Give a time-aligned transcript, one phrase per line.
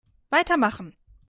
[0.31, 0.95] Weitermachen!